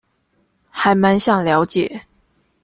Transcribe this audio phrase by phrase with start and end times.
[0.71, 2.07] 還滿想了解